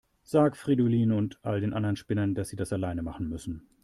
Sag 0.23 0.57
Fridolin 0.57 1.11
und 1.11 1.37
all 1.43 1.61
den 1.61 1.75
anderen 1.75 1.95
Spinnern, 1.95 2.33
dass 2.33 2.49
sie 2.49 2.55
das 2.55 2.73
alleine 2.73 3.03
machen 3.03 3.29
müssen. 3.29 3.67